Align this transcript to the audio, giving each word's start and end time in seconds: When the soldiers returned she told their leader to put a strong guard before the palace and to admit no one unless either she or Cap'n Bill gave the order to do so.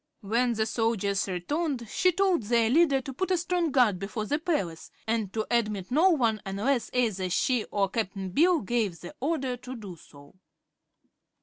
When 0.21 0.53
the 0.53 0.65
soldiers 0.65 1.27
returned 1.27 1.87
she 1.87 2.11
told 2.11 2.41
their 2.41 2.71
leader 2.71 3.01
to 3.01 3.13
put 3.13 3.29
a 3.29 3.37
strong 3.37 3.69
guard 3.69 3.99
before 3.99 4.25
the 4.25 4.39
palace 4.39 4.89
and 5.05 5.31
to 5.33 5.45
admit 5.51 5.91
no 5.91 6.09
one 6.09 6.41
unless 6.43 6.89
either 6.91 7.29
she 7.29 7.65
or 7.65 7.87
Cap'n 7.87 8.31
Bill 8.31 8.61
gave 8.61 9.01
the 9.01 9.13
order 9.21 9.57
to 9.57 9.75
do 9.75 9.95
so. 9.95 10.33